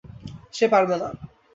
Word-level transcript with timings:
সে 0.53 0.65
পারবে 0.67 0.95
না। 0.97 1.07